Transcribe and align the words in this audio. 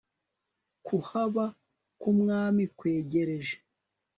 kuhaba 0.85 1.45
k 1.99 2.01
Umwami 2.11 2.63
kwegereje 2.77 3.55